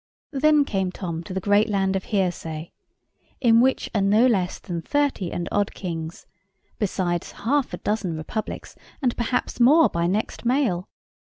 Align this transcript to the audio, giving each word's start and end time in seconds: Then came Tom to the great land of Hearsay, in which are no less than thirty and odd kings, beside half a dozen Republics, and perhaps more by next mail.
Then 0.31 0.65
came 0.65 0.91
Tom 0.91 1.21
to 1.25 1.31
the 1.31 1.39
great 1.39 1.69
land 1.69 1.95
of 1.95 2.05
Hearsay, 2.05 2.71
in 3.39 3.61
which 3.61 3.87
are 3.93 4.01
no 4.01 4.25
less 4.25 4.57
than 4.57 4.81
thirty 4.81 5.31
and 5.31 5.47
odd 5.51 5.75
kings, 5.75 6.25
beside 6.79 7.23
half 7.23 7.71
a 7.71 7.77
dozen 7.77 8.17
Republics, 8.17 8.75
and 8.99 9.15
perhaps 9.15 9.59
more 9.59 9.89
by 9.89 10.07
next 10.07 10.43
mail. 10.43 10.89